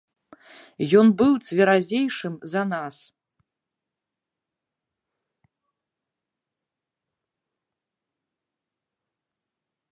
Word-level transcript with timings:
Ён 1.01 1.07
быў 1.19 1.33
цверазейшым 1.49 2.33
за 2.53 2.63
нас. 2.73 2.95